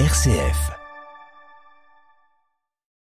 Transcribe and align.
RCF. 0.00 0.72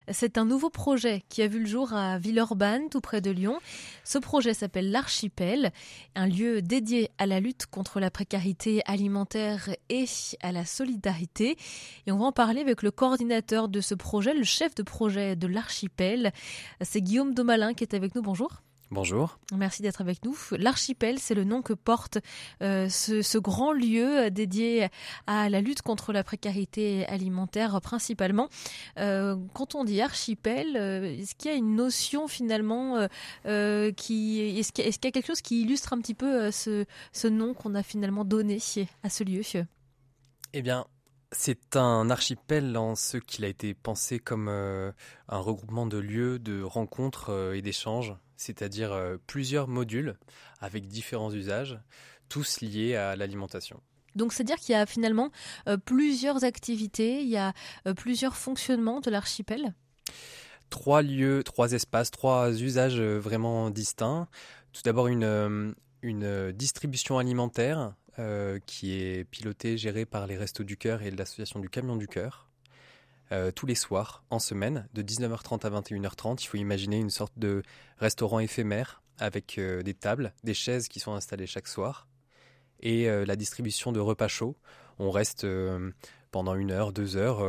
C'est 0.08 0.38
un 0.38 0.44
nouveau 0.44 0.70
projet 0.70 1.22
qui 1.28 1.40
a 1.40 1.46
vu 1.46 1.60
le 1.60 1.66
jour 1.66 1.94
à 1.94 2.18
Villeurbanne, 2.18 2.88
tout 2.90 3.00
près 3.00 3.20
de 3.20 3.30
Lyon. 3.30 3.60
Ce 4.02 4.18
projet 4.18 4.54
s'appelle 4.54 4.90
l'Archipel, 4.90 5.70
un 6.16 6.26
lieu 6.26 6.62
dédié 6.62 7.12
à 7.18 7.26
la 7.26 7.38
lutte 7.38 7.66
contre 7.66 8.00
la 8.00 8.10
précarité 8.10 8.82
alimentaire 8.86 9.70
et 9.88 10.06
à 10.42 10.50
la 10.50 10.64
solidarité. 10.64 11.56
Et 12.08 12.10
on 12.10 12.18
va 12.18 12.24
en 12.24 12.32
parler 12.32 12.60
avec 12.60 12.82
le 12.82 12.90
coordinateur 12.90 13.68
de 13.68 13.80
ce 13.80 13.94
projet, 13.94 14.34
le 14.34 14.42
chef 14.42 14.74
de 14.74 14.82
projet 14.82 15.36
de 15.36 15.46
l'Archipel. 15.46 16.32
C'est 16.80 17.02
Guillaume 17.02 17.34
Domalin 17.34 17.72
qui 17.72 17.84
est 17.84 17.94
avec 17.94 18.16
nous. 18.16 18.22
Bonjour. 18.22 18.62
Bonjour. 18.92 19.38
Merci 19.56 19.82
d'être 19.82 20.00
avec 20.00 20.24
nous. 20.24 20.36
L'archipel, 20.50 21.20
c'est 21.20 21.36
le 21.36 21.44
nom 21.44 21.62
que 21.62 21.74
porte 21.74 22.18
euh, 22.60 22.88
ce, 22.88 23.38
grand 23.38 23.72
lieu 23.72 24.32
dédié 24.32 24.88
à 25.28 25.48
la 25.48 25.60
lutte 25.60 25.82
contre 25.82 26.12
la 26.12 26.24
précarité 26.24 27.06
alimentaire 27.06 27.80
principalement. 27.80 28.48
Euh, 28.98 29.36
quand 29.54 29.76
on 29.76 29.84
dit 29.84 30.00
archipel, 30.00 30.76
euh, 30.76 31.04
est-ce 31.04 31.36
qu'il 31.36 31.52
y 31.52 31.54
a 31.54 31.56
une 31.56 31.76
notion 31.76 32.26
finalement 32.26 32.96
qui 33.44 34.40
est-ce 34.58 34.72
qu'il 34.72 34.84
y, 34.84 34.88
a 34.88 35.10
quelque 35.12 35.26
chose 35.26 35.40
qui 35.40 35.62
illustre 35.62 35.92
un 35.92 36.00
petit 36.00 36.14
peu 36.14 36.50
ce, 36.50 36.84
ce 37.12 37.28
nom 37.28 37.54
qu'on 37.54 37.76
a 37.76 37.84
finalement 37.84 38.24
donné 38.24 38.58
à 39.04 39.08
ce 39.08 39.22
lieu? 39.22 39.42
Eh 40.52 40.62
bien, 40.62 40.84
c'est 41.30 41.76
un 41.76 42.10
archipel 42.10 42.76
en 42.76 42.96
ce 42.96 43.18
qu'il 43.18 43.44
a 43.44 43.48
été 43.48 43.72
pensé 43.72 44.18
comme 44.18 44.48
un 44.48 44.92
regroupement 45.38 45.86
de 45.86 45.98
lieux, 45.98 46.40
de 46.40 46.60
rencontres 46.60 47.52
et 47.54 47.62
d'échanges 47.62 48.16
c'est-à-dire 48.40 48.92
euh, 48.92 49.18
plusieurs 49.26 49.68
modules 49.68 50.16
avec 50.60 50.88
différents 50.88 51.32
usages, 51.32 51.78
tous 52.30 52.62
liés 52.62 52.96
à 52.96 53.14
l'alimentation. 53.14 53.82
Donc 54.16 54.32
c'est-à-dire 54.32 54.56
qu'il 54.56 54.72
y 54.72 54.76
a 54.76 54.86
finalement 54.86 55.30
euh, 55.68 55.76
plusieurs 55.76 56.42
activités, 56.42 57.20
il 57.20 57.28
y 57.28 57.36
a 57.36 57.52
euh, 57.86 57.92
plusieurs 57.92 58.36
fonctionnements 58.36 59.00
de 59.00 59.10
l'archipel? 59.10 59.74
Trois 60.70 61.02
lieux, 61.02 61.42
trois 61.44 61.72
espaces, 61.72 62.10
trois 62.10 62.50
usages 62.50 63.00
vraiment 63.00 63.70
distincts. 63.70 64.26
Tout 64.72 64.82
d'abord 64.84 65.08
une, 65.08 65.74
une 66.02 66.52
distribution 66.52 67.18
alimentaire 67.18 67.94
qui 68.66 68.92
est 68.92 69.24
pilotée, 69.24 69.78
gérée 69.78 70.04
par 70.04 70.26
les 70.26 70.36
Restos 70.36 70.62
du 70.62 70.76
Cœur 70.76 71.02
et 71.02 71.10
l'association 71.10 71.58
du 71.58 71.68
Camion 71.68 71.96
du 71.96 72.06
Cœur. 72.06 72.49
Euh, 73.32 73.52
tous 73.52 73.66
les 73.66 73.76
soirs, 73.76 74.24
en 74.30 74.40
semaine, 74.40 74.88
de 74.92 75.02
19h30 75.02 75.64
à 75.64 75.70
21h30. 75.70 76.42
Il 76.42 76.46
faut 76.46 76.56
imaginer 76.56 76.98
une 76.98 77.10
sorte 77.10 77.32
de 77.38 77.62
restaurant 77.98 78.40
éphémère 78.40 79.02
avec 79.18 79.58
euh, 79.58 79.82
des 79.82 79.94
tables, 79.94 80.32
des 80.42 80.54
chaises 80.54 80.88
qui 80.88 80.98
sont 80.98 81.12
installées 81.12 81.46
chaque 81.46 81.68
soir 81.68 82.08
et 82.80 83.08
euh, 83.08 83.24
la 83.24 83.36
distribution 83.36 83.92
de 83.92 84.00
repas 84.00 84.26
chauds. 84.26 84.56
On 84.98 85.12
reste 85.12 85.46
pendant 86.30 86.56
une 86.56 86.72
heure, 86.72 86.92
deux 86.92 87.16
heures 87.16 87.40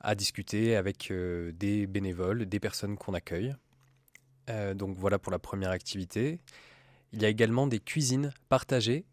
à 0.00 0.14
discuter 0.14 0.76
avec 0.76 1.12
des 1.12 1.88
bénévoles, 1.88 2.46
des 2.46 2.60
personnes 2.60 2.96
qu'on 2.96 3.14
accueille. 3.14 3.56
donc 4.76 4.96
voilà 4.96 5.18
pour 5.18 5.32
la 5.32 5.40
première 5.40 5.72
activité. 5.72 6.38
Il 7.12 7.20
y 7.20 7.24
a 7.24 7.28
également 7.28 7.66
des 7.66 7.80
cuisines 7.80 8.32
partagées 8.48 9.06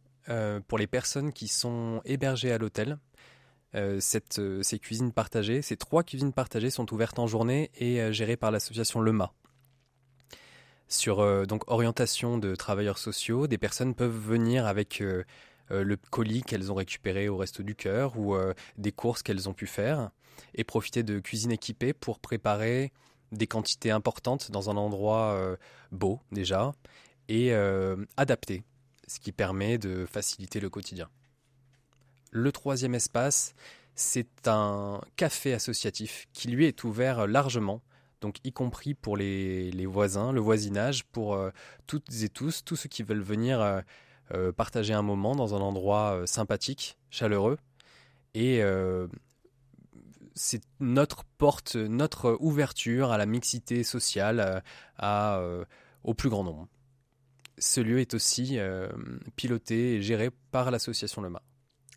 pour 0.67 0.77
les 0.77 0.85
personnes 0.85 1.33
qui 1.33 1.47
sont 1.47 2.01
hébergées 2.05 2.51
à 2.51 2.59
l'hôtel. 2.59 2.99
Euh, 3.75 3.99
euh, 4.39 4.63
ces 4.63 4.79
cuisines 4.79 5.11
partagées, 5.11 5.61
ces 5.61 5.75
trois 5.75 6.03
cuisines 6.03 6.33
partagées 6.33 6.69
sont 6.69 6.91
ouvertes 6.93 7.19
en 7.19 7.27
journée 7.27 7.71
et 7.77 8.01
euh, 8.01 8.11
gérées 8.11 8.37
par 8.37 8.51
l'association 8.51 9.01
LEMA. 9.01 9.33
Sur 10.87 11.47
donc 11.47 11.63
orientation 11.65 12.37
de 12.37 12.53
travailleurs 12.53 12.99
sociaux, 12.99 13.47
des 13.47 13.57
personnes 13.57 13.95
peuvent 13.95 14.15
venir 14.15 14.67
avec 14.67 14.99
le 14.99 15.97
colis 16.11 16.43
qu'elles 16.43 16.71
ont 16.71 16.75
récupéré 16.75 17.27
au 17.27 17.37
Resto 17.37 17.63
du 17.63 17.73
Cœur 17.73 18.19
ou 18.19 18.37
des 18.77 18.91
courses 18.91 19.23
qu'elles 19.23 19.49
ont 19.49 19.53
pu 19.53 19.65
faire 19.65 20.11
et 20.53 20.63
profiter 20.63 21.01
de 21.01 21.17
cuisines 21.17 21.51
équipées 21.51 21.93
pour 21.93 22.19
préparer 22.19 22.91
des 23.31 23.47
quantités 23.47 23.89
importantes 23.89 24.51
dans 24.51 24.69
un 24.69 24.77
endroit 24.77 25.57
beau 25.91 26.19
déjà 26.31 26.71
et 27.29 27.51
adapté, 28.15 28.61
ce 29.07 29.19
qui 29.19 29.31
permet 29.31 29.79
de 29.79 30.05
faciliter 30.05 30.59
le 30.59 30.69
quotidien. 30.69 31.09
Le 32.37 32.51
troisième 32.51 32.95
espace, 32.95 33.55
c'est 33.95 34.49
un 34.49 34.99
café 35.15 35.53
associatif 35.53 36.27
qui 36.33 36.49
lui 36.49 36.65
est 36.65 36.83
ouvert 36.83 37.27
largement, 37.27 37.81
donc 38.19 38.39
y 38.43 38.51
compris 38.51 38.93
pour 38.93 39.15
les, 39.15 39.85
voisins, 39.85 40.33
le 40.33 40.41
voisinage, 40.41 41.05
pour 41.05 41.35
euh, 41.35 41.51
toutes 41.87 42.13
et 42.23 42.27
tous, 42.27 42.65
tous 42.65 42.75
ceux 42.75 42.89
qui 42.89 43.03
veulent 43.03 43.21
venir 43.21 43.61
euh, 43.61 43.79
euh, 44.33 44.51
partager 44.51 44.93
un 44.93 45.01
moment 45.01 45.33
dans 45.37 45.55
un 45.55 45.61
endroit 45.61 46.23
sympathique, 46.25 46.97
chaleureux. 47.09 47.57
Et 48.33 48.61
c'est 50.33 50.61
notre 50.81 51.23
porte, 51.37 51.77
notre 51.77 52.35
ouverture 52.41 53.13
à 53.13 53.17
la 53.17 53.25
mixité 53.25 53.85
sociale, 53.85 54.61
au 56.03 56.13
plus 56.13 56.27
grand 56.27 56.43
nombre. 56.43 56.67
Ce 57.59 57.79
lieu 57.79 58.01
est 58.01 58.13
aussi 58.13 58.57
piloté 59.37 59.93
et 59.93 60.01
géré 60.01 60.31
par 60.51 60.69
l'association 60.69 61.21
Le 61.21 61.29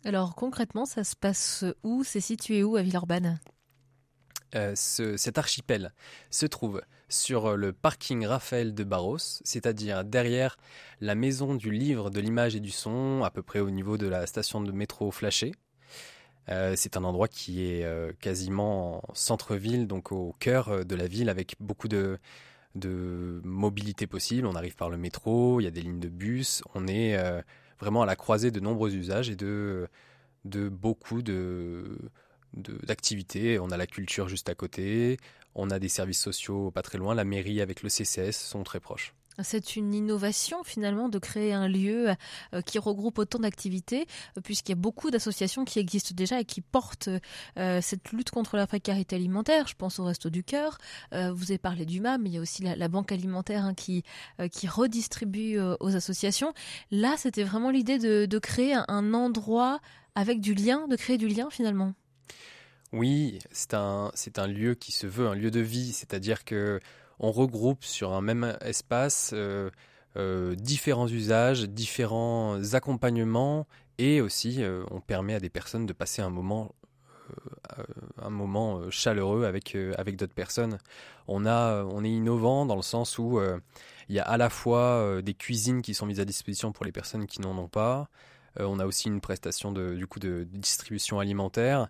alors 0.05 0.35
concrètement, 0.35 0.85
ça 0.85 1.03
se 1.03 1.15
passe 1.15 1.65
où? 1.83 2.03
C'est 2.03 2.21
situé 2.21 2.63
où 2.63 2.75
à 2.75 2.81
Villeurbanne? 2.81 3.39
Euh, 4.55 4.73
cet 4.75 5.37
archipel 5.37 5.93
se 6.31 6.47
trouve 6.47 6.81
sur 7.07 7.55
le 7.55 7.71
parking 7.71 8.25
Raphaël 8.25 8.73
de 8.73 8.83
Barros, 8.83 9.17
c'est-à-dire 9.19 10.03
derrière 10.03 10.57
la 11.01 11.15
maison 11.15 11.53
du 11.53 11.71
livre, 11.71 12.09
de 12.09 12.19
l'image 12.19 12.55
et 12.55 12.59
du 12.59 12.71
son, 12.71 13.23
à 13.23 13.29
peu 13.29 13.43
près 13.43 13.59
au 13.59 13.69
niveau 13.69 13.97
de 13.97 14.07
la 14.07 14.25
station 14.25 14.61
de 14.61 14.71
métro 14.71 15.11
Flashé. 15.11 15.53
Euh, 16.49 16.73
c'est 16.75 16.97
un 16.97 17.03
endroit 17.03 17.27
qui 17.27 17.63
est 17.63 17.83
euh, 17.83 18.11
quasiment 18.19 19.03
centre-ville, 19.13 19.85
donc 19.85 20.11
au 20.11 20.35
cœur 20.39 20.83
de 20.83 20.95
la 20.95 21.05
ville, 21.05 21.29
avec 21.29 21.55
beaucoup 21.59 21.87
de 21.87 22.19
mobilité 23.43 24.07
possible. 24.07 24.47
On 24.47 24.55
arrive 24.55 24.75
par 24.75 24.89
le 24.89 24.97
métro, 24.97 25.59
il 25.59 25.65
y 25.65 25.67
a 25.67 25.71
des 25.71 25.81
lignes 25.81 25.99
de 25.99 26.09
bus, 26.09 26.63
on 26.73 26.87
est 26.87 27.17
vraiment 27.79 28.01
à 28.01 28.05
la 28.05 28.15
croisée 28.15 28.51
de 28.51 28.59
nombreux 28.59 28.93
usages 28.95 29.29
et 29.29 29.35
de, 29.35 29.89
beaucoup 30.45 31.21
de 31.21 31.97
d'activités. 32.53 33.59
On 33.59 33.69
a 33.69 33.77
la 33.77 33.85
culture 33.85 34.27
juste 34.27 34.49
à 34.49 34.55
côté, 34.55 35.17
on 35.53 35.69
a 35.69 35.79
des 35.79 35.89
services 35.89 36.19
sociaux 36.19 36.71
pas 36.71 36.81
très 36.81 36.97
loin, 36.97 37.13
la 37.13 37.23
mairie 37.23 37.61
avec 37.61 37.83
le 37.83 37.89
CCS 37.89 38.31
sont 38.31 38.63
très 38.63 38.79
proches. 38.79 39.13
C'est 39.43 39.75
une 39.75 39.93
innovation 39.93 40.63
finalement 40.63 41.09
de 41.09 41.19
créer 41.19 41.53
un 41.53 41.67
lieu 41.67 42.09
euh, 42.53 42.61
qui 42.61 42.79
regroupe 42.79 43.19
autant 43.19 43.39
d'activités, 43.39 44.07
euh, 44.37 44.41
puisqu'il 44.41 44.71
y 44.71 44.73
a 44.73 44.75
beaucoup 44.75 45.11
d'associations 45.11 45.65
qui 45.65 45.79
existent 45.79 46.13
déjà 46.15 46.39
et 46.39 46.45
qui 46.45 46.61
portent 46.61 47.09
euh, 47.57 47.81
cette 47.81 48.11
lutte 48.11 48.31
contre 48.31 48.57
la 48.57 48.67
précarité 48.67 49.15
alimentaire. 49.15 49.67
Je 49.67 49.75
pense 49.75 49.99
au 49.99 50.05
Resto 50.05 50.29
du 50.29 50.43
Cœur. 50.43 50.77
vous 51.11 51.51
avez 51.51 51.57
parlé 51.57 51.85
du 51.85 52.01
MAM, 52.01 52.21
mais 52.21 52.29
il 52.29 52.35
y 52.35 52.37
a 52.37 52.41
aussi 52.41 52.63
la, 52.63 52.87
banque 52.87 53.11
alimentaire 53.11 53.65
hein, 53.65 53.73
qui, 53.73 54.03
qui 54.51 54.67
redistribue 54.67 55.59
aux 55.79 55.95
associations. 55.95 56.53
Là, 56.91 57.15
c'était 57.17 57.43
vraiment 57.43 57.69
l'idée 57.69 57.99
de, 57.99 58.39
créer 58.39 58.75
un 58.87 59.13
endroit 59.13 59.79
avec 60.15 60.39
du 60.39 60.53
lien, 60.53 60.87
de 60.87 60.95
créer 60.95 61.17
du 61.17 61.27
lien 61.27 61.49
finalement. 61.49 61.93
Oui, 62.91 63.39
c'est 63.51 63.73
un, 63.73 64.11
c'est 64.15 64.39
un 64.39 64.47
lieu 64.47 64.73
qui 64.73 64.91
se 64.91 65.05
veut 65.05 65.27
un 65.27 65.35
lieu 65.35 65.51
de 65.51 65.59
vie, 65.59 65.93
c'est-à-dire 65.93 66.43
que 66.43 66.79
on 67.19 67.31
regroupe 67.31 67.83
sur 67.83 68.13
un 68.13 68.21
même 68.21 68.57
espace 68.61 69.31
euh, 69.33 69.69
euh, 70.17 70.55
différents 70.55 71.07
usages, 71.07 71.63
différents 71.63 72.73
accompagnements 72.73 73.67
et 73.97 74.21
aussi 74.21 74.63
euh, 74.63 74.83
on 74.91 75.01
permet 75.01 75.35
à 75.35 75.39
des 75.39 75.49
personnes 75.49 75.85
de 75.85 75.93
passer 75.93 76.21
un 76.21 76.29
moment 76.29 76.73
chaleureux 78.89 79.43
avec 79.45 80.15
d'autres 80.17 80.33
personnes. 80.33 80.79
On 81.27 81.45
est 81.45 82.09
innovant 82.09 82.65
dans 82.65 82.75
le 82.75 82.81
sens 82.81 83.19
où 83.19 83.39
il 84.07 84.15
y 84.15 84.19
a 84.19 84.23
à 84.23 84.37
la 84.37 84.49
fois 84.49 85.21
des 85.21 85.35
cuisines 85.35 85.83
qui 85.83 85.93
sont 85.93 86.07
mises 86.07 86.19
à 86.19 86.25
disposition 86.25 86.71
pour 86.71 86.85
les 86.85 86.91
personnes 86.91 87.27
qui 87.27 87.39
n'en 87.41 87.55
ont 87.55 87.67
pas. 87.67 88.09
on 88.57 88.79
a 88.79 88.85
aussi 88.87 89.09
une 89.09 89.21
prestation 89.21 89.71
du 89.71 90.07
coup 90.07 90.19
de 90.19 90.47
distribution 90.49 91.19
alimentaire. 91.19 91.89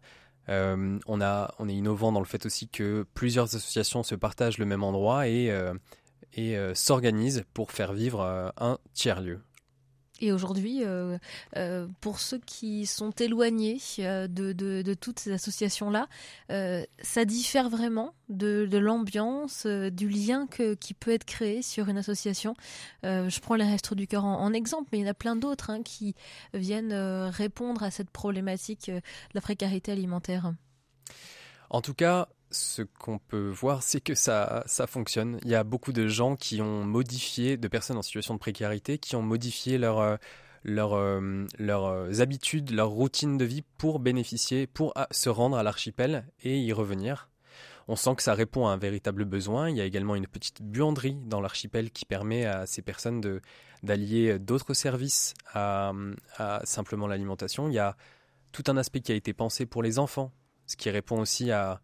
Euh, 0.50 0.98
on, 1.08 1.22
a, 1.22 1.54
on 1.60 1.70
est 1.70 1.74
innovant 1.74 2.12
dans 2.12 2.20
le 2.20 2.26
fait 2.26 2.46
aussi 2.46 2.68
que 2.68 3.06
plusieurs 3.14 3.46
associations 3.56 4.04
se 4.04 4.16
partagent 4.16 4.58
le 4.58 4.66
même 4.66 4.84
endroit 4.84 5.28
et, 5.28 5.52
euh, 5.52 5.74
euh, 6.38 6.74
s'organisent 6.74 7.44
pour 7.54 7.72
faire 7.72 7.94
vivre 7.94 8.52
un 8.58 8.78
tiers-lieu. 8.94 9.42
Et 10.20 10.32
aujourd'hui, 10.32 10.84
euh, 10.84 11.18
euh, 11.56 11.88
pour 12.02 12.20
ceux 12.20 12.40
qui 12.40 12.86
sont 12.86 13.12
éloignés 13.12 13.80
euh, 14.00 14.28
de, 14.28 14.94
toutes 14.94 15.20
ces 15.20 15.32
associations-là, 15.32 16.08
ça 17.02 17.26
diffère 17.26 17.70
vraiment 17.70 18.14
de, 18.28 18.68
l'ambiance, 18.78 19.66
du 19.66 20.10
lien 20.10 20.48
qui 20.48 20.94
peut 20.94 21.12
être 21.12 21.26
créé 21.26 21.62
sur 21.62 21.90
une 21.90 21.98
association. 21.98 22.54
je 23.04 23.40
prends 23.40 23.56
les 23.56 23.66
Restos 23.66 23.96
du 23.96 24.08
Cœur 24.08 24.26
en, 24.26 24.54
exemple, 24.54 24.90
mais 24.92 25.00
il 25.00 25.02
y 25.02 25.08
en 25.08 25.12
a 25.12 25.14
plein 25.14 25.36
d'autres 25.36 25.70
hein, 25.70 25.82
qui 25.84 26.16
viennent 26.54 26.94
répondre 26.94 27.84
à 27.84 27.92
cette 27.92 28.10
problématique 28.10 28.90
de 28.90 29.02
la 29.34 29.42
précarité 29.42 29.92
alimentaire. 29.92 30.54
En 31.70 31.82
tout 31.82 31.94
cas, 31.94 32.28
ce 32.52 32.82
qu'on 32.82 33.20
peut 33.20 33.50
voir, 33.50 33.84
c'est 33.84 34.02
que 34.02 34.16
ça, 34.16 34.64
fonctionne. 34.88 35.40
Il 35.44 35.50
y 35.50 35.56
a 35.56 35.64
beaucoup 35.64 35.94
de 35.94 36.08
gens 36.08 36.36
qui 36.36 36.62
ont 36.62 36.84
modifié, 36.84 37.58
de 37.58 37.68
personnes 37.68 37.98
en 37.98 38.02
situation 38.02 38.34
de 38.34 38.40
précarité, 38.40 38.98
qui 38.98 39.16
ont 39.16 39.22
modifié 39.22 39.78
leur, 39.78 40.00
euh, 40.00 41.46
leurs 41.58 42.22
habitudes, 42.22 42.72
leur 42.72 42.90
routine 42.90 43.38
de 43.38 43.46
vie 43.46 43.64
pour 43.78 44.00
bénéficier, 44.00 44.68
pour 44.68 44.94
se 45.12 45.30
rendre 45.30 45.58
à 45.58 45.64
l'archipel 45.64 46.26
et 46.44 46.60
y 46.60 46.74
revenir. 46.74 47.30
On 47.92 47.96
sent 47.96 48.16
que 48.18 48.22
ça 48.22 48.36
répond 48.36 48.68
à 48.68 48.72
un 48.72 48.78
véritable 48.78 49.26
besoin. 49.26 49.68
Il 49.68 49.76
y 49.76 49.82
a 49.82 49.86
également 49.86 50.16
une 50.16 50.28
petite 50.28 50.62
buanderie 50.62 51.18
dans 51.26 51.42
l'archipel 51.42 51.90
qui 51.90 52.06
permet 52.06 52.46
à 52.46 52.68
ces 52.68 52.84
personnes 52.84 53.42
d'allier 53.82 54.38
d'autres 54.38 54.76
services 54.76 55.34
à, 55.56 55.92
simplement 56.66 57.08
l'alimentation. 57.08 57.68
Il 57.68 57.74
y 57.74 57.80
a 57.80 57.98
tout 58.52 58.64
un 58.68 58.78
aspect 58.78 59.00
qui 59.00 59.12
a 59.12 59.16
été 59.16 59.34
pensé 59.34 59.66
pour 59.66 59.82
les 59.82 59.98
enfants, 59.98 60.32
ce 60.68 60.76
qui 60.76 60.92
répond 60.92 61.20
aussi 61.20 61.50
à, 61.50 61.82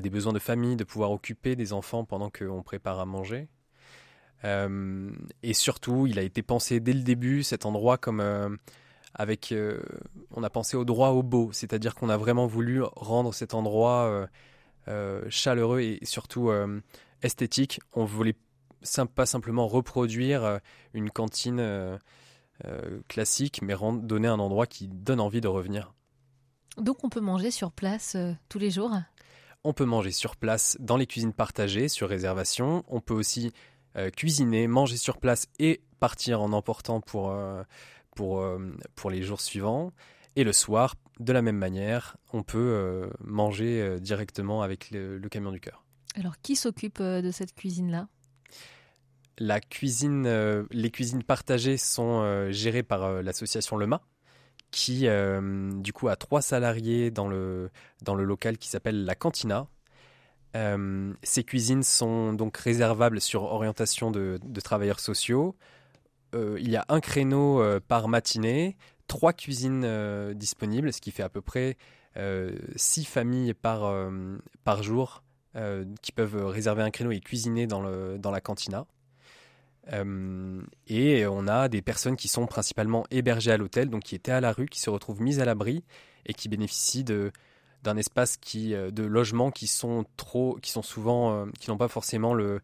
des 0.00 0.10
besoins 0.10 0.32
de 0.32 0.38
famille, 0.38 0.76
de 0.76 0.84
pouvoir 0.84 1.10
occuper 1.10 1.56
des 1.56 1.72
enfants 1.72 2.04
pendant 2.04 2.30
qu'on 2.30 2.62
prépare 2.62 2.98
à 2.98 3.06
manger. 3.06 3.48
Euh, 4.44 5.10
et 5.42 5.54
surtout, 5.54 6.06
il 6.06 6.18
a 6.18 6.22
été 6.22 6.42
pensé 6.42 6.80
dès 6.80 6.92
le 6.92 7.02
début, 7.02 7.42
cet 7.42 7.66
endroit, 7.66 7.98
comme 7.98 8.20
euh, 8.20 8.48
avec. 9.14 9.52
Euh, 9.52 9.80
on 10.32 10.42
a 10.42 10.50
pensé 10.50 10.76
au 10.76 10.84
droit 10.84 11.10
au 11.10 11.22
beau, 11.22 11.50
c'est-à-dire 11.52 11.94
qu'on 11.94 12.08
a 12.08 12.16
vraiment 12.16 12.46
voulu 12.46 12.82
rendre 12.82 13.34
cet 13.34 13.54
endroit 13.54 14.28
chaleureux 15.28 15.80
et 15.80 16.00
surtout 16.02 16.50
esthétique. 17.22 17.80
On 17.92 18.04
voulait 18.04 18.36
pas 19.14 19.26
simplement 19.26 19.68
reproduire 19.68 20.58
une 20.94 21.10
cantine 21.10 21.98
classique, 23.08 23.60
mais 23.62 23.74
donner 24.02 24.28
un 24.28 24.38
endroit 24.38 24.66
qui 24.66 24.88
donne 24.88 25.20
envie 25.20 25.40
de 25.40 25.48
revenir. 25.48 25.92
Donc 26.78 27.04
on 27.04 27.10
peut 27.10 27.20
manger 27.20 27.50
sur 27.50 27.70
place 27.70 28.16
tous 28.48 28.58
les 28.58 28.70
jours? 28.70 28.92
On 29.64 29.72
peut 29.72 29.84
manger 29.84 30.10
sur 30.10 30.36
place 30.36 30.76
dans 30.80 30.96
les 30.96 31.06
cuisines 31.06 31.32
partagées, 31.32 31.88
sur 31.88 32.08
réservation. 32.08 32.84
On 32.88 33.00
peut 33.00 33.14
aussi 33.14 33.52
cuisiner, 34.16 34.66
manger 34.66 34.96
sur 34.96 35.18
place 35.18 35.48
et 35.58 35.82
partir 36.00 36.40
en 36.40 36.52
emportant 36.52 37.00
pour, 37.00 37.36
pour, 38.16 38.44
pour 38.94 39.10
les 39.10 39.22
jours 39.22 39.40
suivants. 39.40 39.92
Et 40.34 40.44
le 40.44 40.52
soir, 40.52 40.94
de 41.20 41.32
la 41.32 41.42
même 41.42 41.56
manière, 41.56 42.16
on 42.32 42.42
peut 42.42 42.58
euh, 42.58 43.10
manger 43.20 43.80
euh, 43.80 43.98
directement 43.98 44.62
avec 44.62 44.90
le, 44.90 45.20
camion 45.30 45.52
du 45.52 45.60
cœur. 45.60 45.84
Alors, 46.16 46.40
qui 46.40 46.56
s'occupe 46.56 47.00
euh, 47.00 47.20
de 47.22 47.30
cette 47.30 47.54
cuisine-là? 47.54 48.08
La 49.38 49.60
cuisine, 49.60 50.28
les 50.70 50.90
cuisines 50.90 51.22
partagées 51.22 51.78
sont 51.78 52.50
gérées 52.50 52.82
par 52.82 53.22
l'association 53.22 53.78
Lema, 53.78 54.02
qui 54.72 55.06
du 55.06 55.92
coup 55.92 56.08
a 56.08 56.16
trois 56.16 56.42
salariés 56.42 57.12
dans 57.12 57.28
le, 57.28 57.70
dans 58.02 58.16
le 58.16 58.24
local 58.24 58.58
qui 58.58 58.68
s'appelle 58.68 59.04
la 59.04 59.14
Cantina. 59.14 59.68
ces 61.22 61.44
cuisines 61.44 61.84
sont 61.84 62.32
donc 62.32 62.56
réservables 62.56 63.20
sur 63.20 63.44
orientation 63.44 64.10
de, 64.10 64.40
travailleurs 64.64 64.98
sociaux. 64.98 65.54
il 66.34 66.68
y 66.68 66.76
a 66.76 66.84
un 66.88 66.98
créneau 66.98 67.62
par 67.86 68.08
matinée 68.08 68.76
trois 69.12 69.34
cuisines 69.34 69.82
euh, 69.84 70.32
disponibles, 70.32 70.90
ce 70.90 71.02
qui 71.02 71.10
fait 71.10 71.22
à 71.22 71.28
peu 71.28 71.42
près 71.42 71.76
euh, 72.16 72.56
six 72.76 73.04
familles 73.04 73.52
par, 73.52 73.84
euh, 73.84 74.38
par 74.64 74.82
jour 74.82 75.22
qui 76.00 76.12
peuvent 76.12 76.46
réserver 76.46 76.82
un 76.82 76.90
créneau 76.90 77.10
et 77.10 77.20
cuisiner 77.20 77.66
dans, 77.66 77.82
le, 77.82 78.16
dans 78.18 78.30
la 78.30 78.40
cantina. 78.40 78.86
Et 79.90 81.26
on 81.26 81.48
a 81.48 81.68
des 81.68 81.82
personnes 81.82 82.16
qui 82.16 82.28
sont 82.28 82.46
principalement 82.46 83.04
hébergées 83.10 83.52
à 83.52 83.56
l'hôtel, 83.56 83.90
donc 83.90 84.02
qui 84.02 84.14
étaient 84.14 84.32
à 84.32 84.40
la 84.40 84.52
rue, 84.52 84.66
qui 84.66 84.80
se 84.80 84.90
retrouvent 84.90 85.20
mises 85.20 85.40
à 85.40 85.44
l'abri 85.44 85.84
et 86.24 86.34
qui 86.34 86.48
bénéficient 86.48 87.04
de, 87.04 87.32
d'un 87.82 87.96
espace 87.96 88.36
qui 88.36 88.70
de 88.74 89.02
logements 89.02 89.50
qui 89.50 89.66
sont 89.66 90.04
trop 90.16 90.56
qui 90.62 90.70
sont 90.70 90.82
souvent 90.82 91.46
qui 91.58 91.70
n'ont 91.70 91.78
pas 91.78 91.88
forcément 91.88 92.32
le 92.32 92.60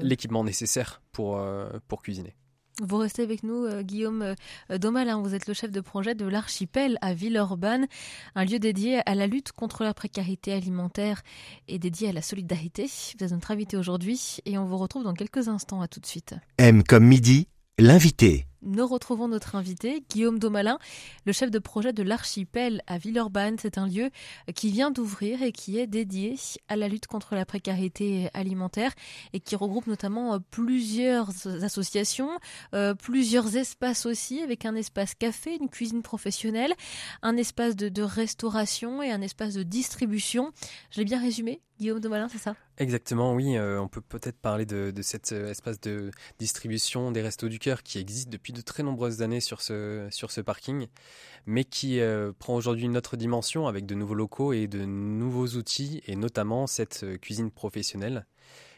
l'équipement 0.00 0.44
nécessaire 0.44 1.02
pour 1.12 1.44
pour 1.88 2.02
cuisiner. 2.02 2.36
Vous 2.80 2.96
restez 2.96 3.22
avec 3.22 3.42
nous, 3.42 3.64
euh, 3.64 3.82
Guillaume 3.82 4.34
euh, 4.70 4.78
Domalin. 4.78 5.20
Vous 5.20 5.34
êtes 5.34 5.46
le 5.46 5.54
chef 5.54 5.70
de 5.70 5.80
projet 5.80 6.14
de 6.14 6.24
l'archipel 6.24 6.96
à 7.02 7.12
Villeurbanne, 7.12 7.86
un 8.34 8.44
lieu 8.44 8.58
dédié 8.58 9.00
à 9.06 9.14
la 9.14 9.26
lutte 9.26 9.52
contre 9.52 9.84
la 9.84 9.92
précarité 9.92 10.52
alimentaire 10.52 11.22
et 11.68 11.78
dédié 11.78 12.08
à 12.08 12.12
la 12.12 12.22
solidarité. 12.22 12.84
Vous 12.84 13.24
êtes 13.24 13.32
notre 13.32 13.50
invité 13.50 13.76
aujourd'hui 13.76 14.38
et 14.46 14.56
on 14.56 14.64
vous 14.64 14.78
retrouve 14.78 15.04
dans 15.04 15.14
quelques 15.14 15.48
instants. 15.48 15.82
À 15.82 15.88
tout 15.88 16.00
de 16.00 16.06
suite. 16.06 16.34
M 16.58 16.82
comme 16.82 17.04
midi, 17.04 17.48
l'invité 17.78 18.46
nous 18.62 18.86
retrouvons 18.86 19.28
notre 19.28 19.56
invité, 19.56 20.04
Guillaume 20.08 20.38
Domalin, 20.38 20.78
le 21.26 21.32
chef 21.32 21.50
de 21.50 21.58
projet 21.58 21.92
de 21.92 22.02
l'Archipel 22.02 22.82
à 22.86 22.98
Villeurbanne. 22.98 23.56
C'est 23.60 23.78
un 23.78 23.86
lieu 23.86 24.10
qui 24.54 24.70
vient 24.70 24.90
d'ouvrir 24.90 25.42
et 25.42 25.52
qui 25.52 25.78
est 25.78 25.86
dédié 25.86 26.36
à 26.68 26.76
la 26.76 26.88
lutte 26.88 27.06
contre 27.06 27.34
la 27.34 27.44
précarité 27.44 28.30
alimentaire 28.34 28.92
et 29.32 29.40
qui 29.40 29.56
regroupe 29.56 29.86
notamment 29.86 30.34
euh, 30.34 30.38
plusieurs 30.50 31.46
associations, 31.62 32.30
euh, 32.74 32.94
plusieurs 32.94 33.56
espaces 33.56 34.06
aussi, 34.06 34.40
avec 34.40 34.64
un 34.64 34.74
espace 34.74 35.14
café, 35.14 35.56
une 35.60 35.68
cuisine 35.68 36.02
professionnelle, 36.02 36.74
un 37.22 37.36
espace 37.36 37.76
de, 37.76 38.02
restauration 38.02 39.02
et 39.02 39.10
un 39.10 39.22
espace 39.22 39.54
de 39.54 39.62
distribution. 39.62 40.52
Je 40.90 40.98
l'ai 40.98 41.04
bien 41.04 41.20
résumé 41.20 41.60
Guillaume 41.82 41.98
Domalin, 41.98 42.28
c'est 42.28 42.38
ça? 42.38 42.54
Exactement, 42.78 43.34
oui. 43.34 43.56
Euh, 43.56 43.80
on 43.80 43.88
peut 43.88 44.00
peut-être 44.00 44.38
parler 44.38 44.66
de, 44.66 44.92
de 44.92 45.02
cet 45.02 45.32
espace 45.32 45.80
de 45.80 46.12
distribution 46.38 47.10
des 47.10 47.22
Restos 47.22 47.48
du 47.48 47.58
Cœur 47.58 47.82
qui 47.82 47.98
existe 47.98 48.28
depuis 48.28 48.52
de 48.52 48.60
très 48.60 48.84
nombreuses 48.84 49.20
années 49.20 49.40
sur 49.40 49.60
ce, 49.60 50.06
sur 50.12 50.30
ce 50.30 50.40
parking, 50.40 50.86
mais 51.44 51.64
qui 51.64 51.98
euh, 51.98 52.32
prend 52.38 52.54
aujourd'hui 52.54 52.84
une 52.84 52.96
autre 52.96 53.16
dimension 53.16 53.66
avec 53.66 53.84
de 53.84 53.96
nouveaux 53.96 54.14
locaux 54.14 54.52
et 54.52 54.68
de 54.68 54.84
nouveaux 54.84 55.48
outils, 55.48 56.02
et 56.06 56.14
notamment 56.14 56.68
cette 56.68 57.02
euh, 57.02 57.18
cuisine 57.18 57.50
professionnelle 57.50 58.26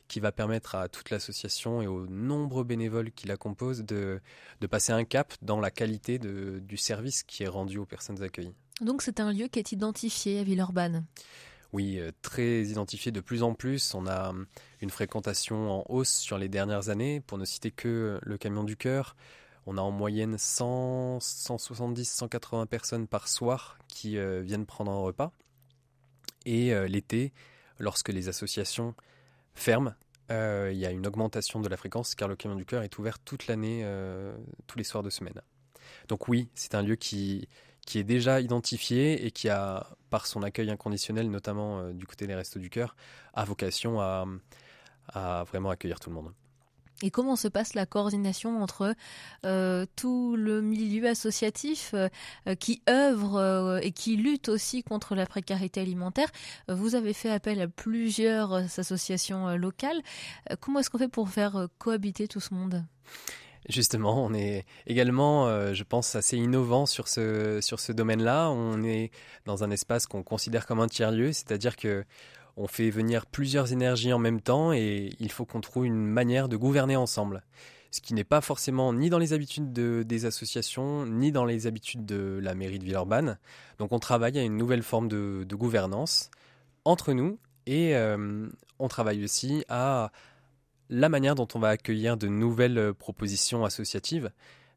qui 0.08 0.18
va 0.18 0.32
permettre 0.32 0.74
à 0.74 0.88
toute 0.88 1.10
l'association 1.10 1.82
et 1.82 1.86
aux 1.86 2.06
nombreux 2.06 2.64
bénévoles 2.64 3.10
qui 3.10 3.26
la 3.26 3.36
composent 3.36 3.84
de, 3.84 4.18
de 4.62 4.66
passer 4.66 4.92
un 4.92 5.04
cap 5.04 5.34
dans 5.42 5.60
la 5.60 5.70
qualité 5.70 6.18
de, 6.18 6.58
du 6.58 6.78
service 6.78 7.22
qui 7.22 7.42
est 7.42 7.48
rendu 7.48 7.76
aux 7.76 7.86
personnes 7.86 8.22
accueillies. 8.22 8.54
Donc 8.80 9.02
c'est 9.02 9.20
un 9.20 9.30
lieu 9.30 9.48
qui 9.48 9.58
est 9.58 9.72
identifié 9.72 10.40
à 10.40 10.42
Villeurbanne? 10.42 11.04
Oui, 11.74 11.98
euh, 11.98 12.12
très 12.22 12.62
identifié 12.62 13.10
de 13.10 13.20
plus 13.20 13.42
en 13.42 13.52
plus. 13.52 13.94
On 13.94 14.06
a 14.06 14.32
une 14.80 14.90
fréquentation 14.90 15.80
en 15.80 15.84
hausse 15.88 16.14
sur 16.14 16.38
les 16.38 16.48
dernières 16.48 16.88
années. 16.88 17.20
Pour 17.20 17.36
ne 17.36 17.44
citer 17.44 17.72
que 17.72 18.20
le 18.22 18.38
camion 18.38 18.62
du 18.62 18.76
cœur, 18.76 19.16
on 19.66 19.76
a 19.76 19.80
en 19.80 19.90
moyenne 19.90 20.38
100, 20.38 21.18
170, 21.18 22.08
180 22.08 22.66
personnes 22.66 23.08
par 23.08 23.26
soir 23.26 23.76
qui 23.88 24.18
euh, 24.18 24.40
viennent 24.40 24.66
prendre 24.66 24.92
un 24.92 25.00
repas. 25.00 25.32
Et 26.46 26.72
euh, 26.72 26.86
l'été, 26.86 27.32
lorsque 27.80 28.10
les 28.10 28.28
associations 28.28 28.94
ferment, 29.54 29.94
il 30.30 30.76
y 30.76 30.86
a 30.86 30.92
une 30.92 31.08
augmentation 31.08 31.60
de 31.60 31.68
la 31.68 31.76
fréquence 31.76 32.14
car 32.14 32.28
le 32.28 32.36
camion 32.36 32.56
du 32.56 32.64
cœur 32.64 32.84
est 32.84 32.98
ouvert 32.98 33.18
toute 33.18 33.46
l'année, 33.46 33.86
tous 34.66 34.78
les 34.78 34.84
soirs 34.84 35.02
de 35.02 35.10
semaine. 35.10 35.40
Donc 36.08 36.28
oui, 36.28 36.48
c'est 36.54 36.74
un 36.74 36.82
lieu 36.82 36.96
qui, 36.96 37.46
qui 37.84 37.98
est 37.98 38.04
déjà 38.04 38.40
identifié 38.40 39.26
et 39.26 39.30
qui 39.30 39.48
a, 39.48 39.86
par 40.10 40.26
son 40.26 40.42
accueil 40.42 40.70
inconditionnel, 40.70 41.30
notamment 41.30 41.90
du 41.90 42.06
côté 42.06 42.26
des 42.26 42.34
Restos 42.34 42.60
du 42.60 42.70
Cœur, 42.70 42.96
a 43.34 43.44
vocation 43.44 44.00
à, 44.00 45.44
vraiment 45.44 45.70
accueillir 45.70 46.00
tout 46.00 46.10
le 46.10 46.16
monde. 46.16 46.32
Et 47.02 47.10
comment 47.10 47.36
se 47.36 47.48
passe 47.48 47.74
la 47.74 47.86
coordination 47.86 48.62
entre 48.62 48.94
euh, 49.44 49.84
tout 49.96 50.36
le 50.36 50.62
milieu 50.62 51.08
associatif 51.08 51.90
euh, 51.92 52.08
euh, 52.48 52.54
qui 52.54 52.82
œuvre 52.88 53.80
et 53.82 53.90
qui 53.90 54.16
lutte 54.16 54.48
aussi 54.48 54.82
contre 54.82 55.14
la 55.14 55.26
précarité 55.26 55.80
alimentaire? 55.80 56.28
Vous 56.68 56.94
avez 56.94 57.12
fait 57.12 57.30
appel 57.30 57.60
à 57.60 57.68
plusieurs 57.68 58.54
associations 58.78 59.56
locales. 59.56 60.02
comment 60.60 60.78
est-ce 60.78 60.88
qu'on 60.88 60.98
fait 60.98 61.08
pour 61.08 61.28
faire 61.28 61.66
cohabiter 61.78 62.28
tout 62.28 62.40
ce 62.40 62.54
monde? 62.54 62.84
Justement, 63.68 64.24
on 64.24 64.34
est 64.34 64.66
également, 64.86 65.72
je 65.72 65.82
pense, 65.84 66.14
assez 66.16 66.36
innovant 66.36 66.84
sur 66.84 67.08
ce, 67.08 67.60
sur 67.62 67.80
ce 67.80 67.92
domaine-là. 67.92 68.50
On 68.50 68.82
est 68.82 69.10
dans 69.46 69.64
un 69.64 69.70
espace 69.70 70.06
qu'on 70.06 70.22
considère 70.22 70.66
comme 70.66 70.80
un 70.80 70.88
tiers-lieu, 70.88 71.32
c'est-à-dire 71.32 71.76
que 71.76 72.04
on 72.56 72.66
fait 72.66 72.90
venir 72.90 73.26
plusieurs 73.26 73.72
énergies 73.72 74.12
en 74.12 74.18
même 74.18 74.40
temps 74.40 74.72
et 74.72 75.10
il 75.18 75.30
faut 75.30 75.44
qu'on 75.44 75.60
trouve 75.60 75.86
une 75.86 76.06
manière 76.06 76.48
de 76.48 76.56
gouverner 76.56 76.96
ensemble. 76.96 77.42
Ce 77.90 78.00
qui 78.00 78.14
n'est 78.14 78.24
pas 78.24 78.40
forcément 78.40 78.92
ni 78.92 79.08
dans 79.10 79.18
les 79.18 79.32
habitudes 79.32 79.72
des 79.72 80.26
associations, 80.26 81.06
ni 81.06 81.30
dans 81.32 81.44
les 81.44 81.66
habitudes 81.66 82.04
de 82.04 82.40
la 82.42 82.54
mairie 82.54 82.78
de 82.78 82.84
Villeurbanne. 82.84 83.38
Donc 83.78 83.92
on 83.92 83.98
travaille 83.98 84.38
à 84.38 84.42
une 84.42 84.56
nouvelle 84.56 84.82
forme 84.82 85.08
de, 85.08 85.46
gouvernance 85.54 86.30
entre 86.84 87.12
nous 87.12 87.38
et 87.66 87.94
euh, 87.96 88.48
on 88.78 88.88
travaille 88.88 89.22
aussi 89.24 89.64
à 89.68 90.10
la 90.90 91.08
manière 91.08 91.34
dont 91.34 91.48
on 91.54 91.58
va 91.58 91.68
accueillir 91.68 92.16
de 92.16 92.28
nouvelles 92.28 92.92
propositions 92.94 93.64
associatives. 93.64 94.30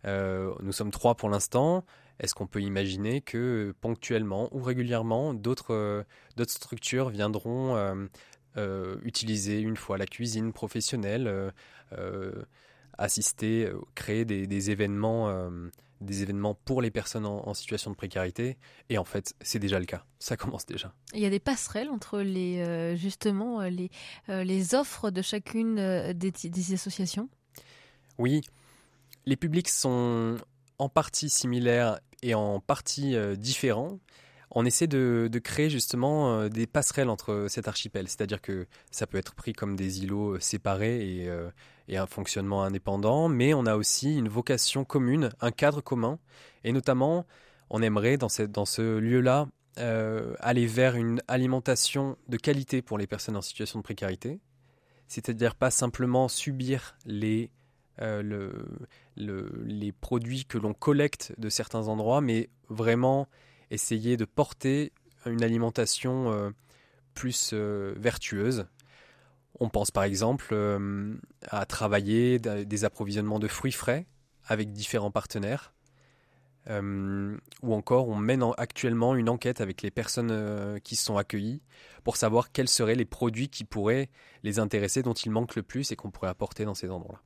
Euh, 0.06 0.54
nous 0.62 0.72
sommes 0.72 0.92
trois 0.92 1.16
pour 1.16 1.30
l'instant. 1.30 1.84
Est-ce 2.20 2.34
qu'on 2.34 2.48
peut 2.48 2.62
imaginer 2.62 3.22
que 3.22 3.74
ponctuellement 3.80 4.50
ou 4.52 4.62
régulièrement, 4.62 5.34
d'autres 5.34 5.74
euh, 5.74 6.04
structures 6.48 7.10
viendront 7.10 7.76
euh, 7.76 8.08
euh, 8.58 8.98
utiliser 9.04 9.60
une 9.60 9.78
fois 9.78 9.98
la 9.98 10.08
cuisine 10.08 10.52
professionnelle, 10.52 11.54
assister, 12.98 13.72
créer 13.94 14.26
des, 14.26 14.72
événements 14.72 15.50
des 16.02 16.22
événements 16.22 16.54
pour 16.54 16.82
les 16.82 16.92
personnes 16.92 17.26
en, 17.26 17.54
situation 17.54 17.92
de 17.92 17.96
précarité. 17.96 18.58
Et 18.90 18.98
en 18.98 19.04
fait, 19.04 19.34
c'est 19.42 19.60
déjà 19.60 19.80
le 19.80 19.86
cas. 19.86 20.06
Ça 20.20 20.38
commence 20.38 20.66
déjà. 20.66 20.94
Il 21.14 21.20
y 21.20 21.26
a 21.26 21.30
des 21.30 21.40
passerelles 21.40 21.90
entre 21.90 22.20
les, 22.20 22.96
justement 22.98 23.62
les, 23.62 23.90
les 24.28 24.76
offres 24.76 25.10
de 25.10 25.22
chacune 25.22 25.76
des, 26.14 26.32
des 26.32 26.74
associations? 26.74 27.30
Oui. 28.18 28.42
Les 29.26 29.36
publics 29.36 29.70
sont 29.70 30.38
en 30.80 30.90
partie 30.90 31.30
similaires 31.30 32.00
et 32.22 32.36
en 32.36 32.60
partie 32.60 33.16
différents, 33.38 34.00
on 34.52 34.66
essaie 34.66 34.88
de, 34.88 35.30
créer 35.44 35.70
justement 35.70 36.48
des 36.48 36.68
passerelles 36.68 37.10
entre 37.10 37.48
cet 37.50 37.68
archipel. 37.68 38.08
C'est-à-dire 38.08 38.42
que 38.42 38.68
ça 38.92 39.06
peut 39.08 39.18
être 39.18 39.36
pris 39.36 39.54
comme 39.54 39.76
des 39.76 40.04
îlots 40.04 40.40
séparés 40.40 41.06
et, 41.06 41.30
et, 41.90 41.98
un 41.98 42.08
fonctionnement 42.08 42.64
indépendant, 42.64 43.28
mais 43.28 43.54
on 43.54 43.66
a 43.66 43.76
aussi 43.76 44.18
une 44.18 44.30
vocation 44.30 44.86
commune, 44.86 45.32
un 45.42 45.52
cadre 45.52 45.82
commun. 45.82 46.18
Et 46.64 46.72
notamment, 46.72 47.26
on 47.70 47.82
aimerait 47.82 48.18
dans, 48.18 48.30
ce 48.30 48.98
lieu-là 48.98 49.48
euh, 49.78 50.34
aller 50.40 50.68
vers 50.68 50.96
une 50.96 51.22
alimentation 51.28 52.18
de 52.28 52.38
qualité 52.38 52.82
pour 52.82 52.98
les 52.98 53.08
personnes 53.08 53.36
en 53.36 53.42
situation 53.42 53.80
de 53.80 53.84
précarité, 53.84 54.40
c'est-à-dire 55.08 55.56
pas 55.56 55.72
simplement 55.72 56.28
subir 56.28 56.98
les, 57.06 57.52
euh, 58.02 58.52
les 59.16 59.92
produits 59.92 60.46
que 60.46 60.58
l'on 60.58 60.74
collecte 60.74 61.34
de 61.38 61.50
certains 61.50 61.88
endroits, 61.88 62.22
mais 62.22 62.50
vraiment 62.70 63.28
essayer 63.72 64.18
de 64.18 64.26
porter 64.26 64.92
une 65.26 65.44
alimentation 65.44 66.32
euh, 66.32 66.50
plus 67.14 67.54
vertueuse. 67.54 68.68
On 69.60 69.70
pense 69.70 69.90
par 69.90 70.04
exemple 70.04 70.56
à 71.48 71.66
travailler 71.66 72.38
des 72.38 72.86
approvisionnements 72.86 73.40
de 73.40 73.48
fruits 73.48 73.72
frais 73.72 74.06
avec 74.46 74.72
différents 74.72 75.10
partenaires 75.10 75.74
euh, 76.70 77.38
ou 77.62 77.74
encore 77.74 78.10
on 78.10 78.16
mène 78.16 78.44
actuellement 78.58 79.16
une 79.16 79.30
enquête 79.30 79.62
avec 79.62 79.82
les 79.82 79.92
personnes 79.92 80.32
euh, 80.32 80.80
qui 80.80 80.98
sont 80.98 81.18
accueillies 81.18 81.62
pour 82.04 82.18
savoir 82.18 82.52
quels 82.52 82.68
seraient 82.68 82.96
les 82.96 83.06
produits 83.06 83.48
qui 83.48 83.64
pourraient 83.64 84.10
les 84.44 84.60
intéresser, 84.60 85.02
dont 85.02 85.14
il 85.14 85.32
manque 85.32 85.56
le 85.56 85.64
plus 85.64 85.92
et 85.92 85.96
qu'on 85.96 86.12
pourrait 86.12 86.30
apporter 86.30 86.66
dans 86.66 86.74
ces 86.74 86.90
endroits-là. 86.90 87.22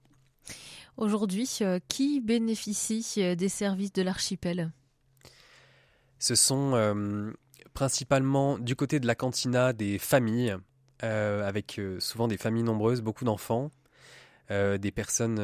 Aujourd'hui, 0.98 1.50
euh, 1.62 1.80
qui 1.88 2.20
bénéficie 2.20 3.36
des 3.36 3.50
services 3.50 3.94
de 3.94 4.02
l'archipel? 4.04 4.72
Ce 6.22 6.36
sont 6.36 7.34
principalement 7.74 8.58
du 8.58 8.78
côté 8.78 9.02
de 9.02 9.08
la 9.08 9.16
cantina 9.16 9.74
des 9.74 9.98
familles, 9.98 10.56
avec 11.02 11.82
souvent 12.00 12.30
des 12.30 12.38
familles 12.38 12.64
nombreuses, 12.64 13.02
beaucoup 13.02 13.26
d'enfants, 13.26 13.72
des 14.50 14.92
personnes 14.94 15.40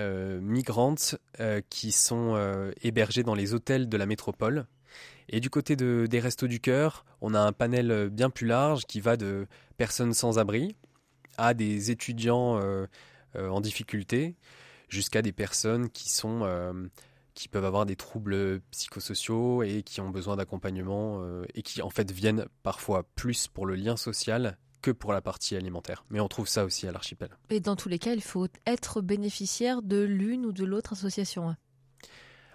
euh, 0.00 0.38
migrantes 0.40 1.16
euh, 1.40 1.60
qui 1.70 1.90
sont 1.90 2.34
euh, 2.36 2.70
hébergées 2.82 3.24
dans 3.24 3.34
les 3.34 3.52
hôtels 3.52 3.88
de 3.88 3.96
la 3.96 4.06
métropole. 4.06 4.66
Et 5.28 5.40
du 5.40 5.50
côté 5.50 5.74
de, 5.74 6.06
des 6.08 6.20
Restos 6.20 6.46
du 6.46 6.60
Cœur, 6.60 7.04
on 7.20 7.34
a 7.34 7.40
un 7.40 7.52
panel 7.52 8.08
bien 8.10 8.30
plus 8.30 8.46
large 8.46 8.84
qui 8.84 9.00
va 9.00 9.16
de 9.16 9.48
personnes 9.76 10.14
sans 10.14 10.38
abri 10.38 10.76
à 11.36 11.52
des 11.52 11.90
étudiants 11.90 12.60
en 13.34 13.60
difficulté, 13.60 14.36
jusqu'à 14.88 15.20
des 15.20 15.32
personnes 15.32 15.90
qui 15.90 16.10
sont 16.10 16.40
qui 17.38 17.48
peuvent 17.48 17.64
avoir 17.64 17.86
des 17.86 17.96
troubles 17.96 18.60
psychosociaux 18.72 19.62
et 19.62 19.82
qui 19.82 20.00
ont 20.00 20.10
besoin 20.10 20.36
d'accompagnement 20.36 21.22
et 21.54 21.62
qui 21.62 21.82
en 21.82 21.90
fait 21.90 22.10
viennent 22.10 22.46
parfois 22.62 23.04
plus 23.14 23.46
pour 23.46 23.64
le 23.64 23.76
lien 23.76 23.96
social 23.96 24.58
que 24.82 24.90
pour 24.90 25.12
la 25.12 25.20
partie 25.20 25.56
alimentaire. 25.56 26.04
Mais 26.10 26.20
on 26.20 26.28
trouve 26.28 26.48
ça 26.48 26.64
aussi 26.64 26.86
à 26.86 26.92
l'archipel. 26.92 27.30
Et 27.50 27.60
dans 27.60 27.76
tous 27.76 27.88
les 27.88 27.98
cas, 27.98 28.12
il 28.12 28.22
faut 28.22 28.48
être 28.66 29.00
bénéficiaire 29.00 29.82
de 29.82 30.02
l'une 30.02 30.46
ou 30.46 30.52
de 30.52 30.64
l'autre 30.64 30.92
association. 30.92 31.54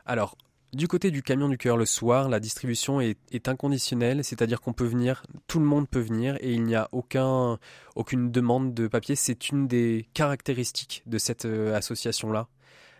Alors, 0.05 0.37
du 0.73 0.87
côté 0.87 1.11
du 1.11 1.21
camion 1.21 1.49
du 1.49 1.57
cœur 1.57 1.77
le 1.77 1.85
soir, 1.85 2.29
la 2.29 2.39
distribution 2.39 2.99
est, 2.99 3.47
inconditionnelle, 3.47 4.23
c'est-à-dire 4.23 4.59
qu'on 4.59 4.73
peut 4.73 4.85
venir, 4.85 5.23
tout 5.47 5.59
le 5.59 5.65
monde 5.65 5.87
peut 5.87 5.99
venir 5.99 6.35
et 6.41 6.53
il 6.53 6.63
n'y 6.63 6.75
a 6.75 6.89
aucun, 6.91 7.59
aucune 7.95 8.31
demande 8.31 8.73
de 8.73 8.87
papier. 8.87 9.15
C'est 9.15 9.49
une 9.49 9.67
des 9.67 10.07
caractéristiques 10.13 11.03
de 11.05 11.17
cette 11.17 11.45
euh, 11.45 11.75
association-là. 11.75 12.47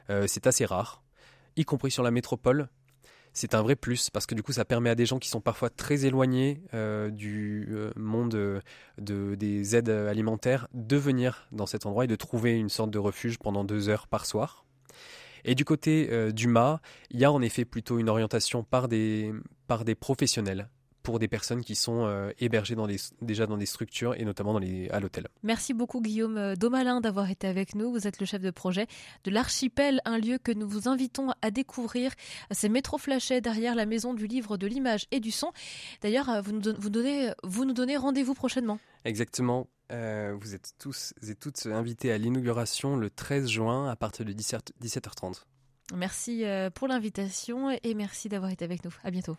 Euh, 0.09 0.25
c'est 0.27 0.47
assez 0.47 0.65
rare, 0.65 1.02
y 1.55 1.65
compris 1.65 1.91
sur 1.91 2.03
la 2.03 2.11
métropole 2.11 2.69
c'est 3.33 3.55
un 3.55 3.63
vrai 3.63 3.75
plus 3.75 4.09
parce 4.11 4.25
que 4.25 4.35
du 4.35 4.43
coup 4.43 4.53
ça 4.53 4.63
permet 4.63 4.89
à 4.89 4.95
des 4.95 5.05
gens 5.05 5.19
qui 5.19 5.27
sont 5.27 5.41
parfois 5.41 5.69
très 5.69 6.05
éloignés 6.05 6.61
euh, 6.73 7.09
du 7.09 7.67
euh, 7.71 7.91
monde 7.95 8.35
euh, 8.35 8.61
de, 8.99 9.35
des 9.35 9.75
aides 9.75 9.89
alimentaires 9.89 10.67
de 10.73 10.95
venir 10.95 11.47
dans 11.51 11.65
cet 11.65 11.85
endroit 11.85 12.05
et 12.05 12.07
de 12.07 12.15
trouver 12.15 12.57
une 12.57 12.69
sorte 12.69 12.91
de 12.91 12.99
refuge 12.99 13.39
pendant 13.39 13.63
deux 13.63 13.89
heures 13.89 14.07
par 14.07 14.25
soir. 14.25 14.65
Et 15.45 15.55
du 15.55 15.65
côté 15.65 16.31
du 16.31 16.47
mât, 16.47 16.79
il 17.11 17.19
y 17.19 17.25
a 17.25 17.31
en 17.31 17.41
effet 17.41 17.65
plutôt 17.65 17.99
une 17.99 18.07
orientation 18.07 18.63
par 18.63 18.87
des, 18.87 19.33
par 19.67 19.83
des 19.83 19.93
professionnels 19.93 20.69
pour 21.03 21.19
des 21.19 21.27
personnes 21.27 21.63
qui 21.63 21.75
sont 21.75 22.05
euh, 22.05 22.31
hébergées 22.39 22.75
dans 22.75 22.87
déjà 23.21 23.45
dans 23.45 23.57
des 23.57 23.65
structures 23.65 24.15
et 24.15 24.23
notamment 24.23 24.53
dans 24.53 24.59
les, 24.59 24.89
à 24.89 24.99
l'hôtel. 24.99 25.27
Merci 25.43 25.73
beaucoup 25.73 26.01
Guillaume 26.01 26.37
euh, 26.37 26.55
Domalin 26.55 27.01
d'avoir 27.01 27.29
été 27.29 27.45
avec 27.45 27.75
nous. 27.75 27.91
Vous 27.91 28.07
êtes 28.07 28.19
le 28.19 28.25
chef 28.25 28.41
de 28.41 28.49
projet 28.49 28.87
de 29.25 29.31
l'Archipel, 29.31 30.01
un 30.05 30.17
lieu 30.17 30.37
que 30.37 30.51
nous 30.51 30.67
vous 30.67 30.87
invitons 30.87 31.29
à 31.41 31.51
découvrir. 31.51 32.13
C'est 32.51 32.69
Métro 32.69 32.97
Flachet 32.97 33.41
derrière 33.41 33.75
la 33.75 33.85
maison 33.85 34.13
du 34.13 34.25
livre 34.25 34.57
de 34.57 34.65
l'image 34.65 35.05
et 35.11 35.19
du 35.19 35.31
son. 35.31 35.51
D'ailleurs, 36.01 36.29
euh, 36.29 36.41
vous 36.41 36.53
nous, 36.53 36.61
vous 36.77 36.89
donnez, 36.89 37.31
vous 37.43 37.65
nous 37.65 37.73
donnez 37.73 37.97
rendez-vous 37.97 38.33
prochainement. 38.33 38.79
Exactement. 39.05 39.67
vous 39.89 40.55
êtes 40.55 40.73
tous 40.79 41.13
et 41.27 41.35
toutes 41.35 41.65
invités 41.65 42.11
à 42.11 42.17
l'inauguration 42.17 42.95
le 42.95 43.09
13 43.09 43.49
juin 43.49 43.89
à 43.89 43.95
partir 43.97 44.25
de 44.25 44.31
17, 44.31 44.71
17h30. 44.81 45.43
Merci 45.93 46.45
pour 46.73 46.87
l'invitation 46.87 47.69
et 47.83 47.93
merci 47.93 48.29
d'avoir 48.29 48.49
été 48.49 48.63
avec 48.63 48.85
nous. 48.85 48.95
À 49.03 49.11
bientôt. 49.11 49.35